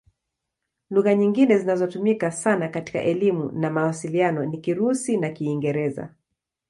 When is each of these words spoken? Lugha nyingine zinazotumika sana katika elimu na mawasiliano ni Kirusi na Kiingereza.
Lugha 0.89 1.13
nyingine 1.15 1.57
zinazotumika 1.57 2.31
sana 2.31 2.67
katika 2.67 3.01
elimu 3.01 3.51
na 3.51 3.69
mawasiliano 3.69 4.45
ni 4.45 4.57
Kirusi 4.57 5.17
na 5.17 5.29
Kiingereza. 5.29 6.15